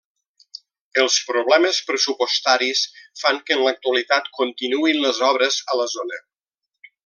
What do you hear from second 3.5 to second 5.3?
en l'actualitat continuïn les